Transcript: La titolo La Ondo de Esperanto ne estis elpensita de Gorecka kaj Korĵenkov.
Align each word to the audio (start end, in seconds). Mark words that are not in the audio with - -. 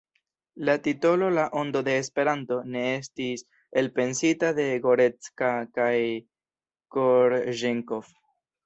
La 0.69 0.73
titolo 0.85 1.27
La 1.33 1.43
Ondo 1.59 1.83
de 1.89 1.93
Esperanto 2.05 2.57
ne 2.77 2.81
estis 2.95 3.45
elpensita 3.83 4.53
de 4.63 4.69
Gorecka 4.89 5.55
kaj 5.79 5.95
Korĵenkov. 6.99 8.15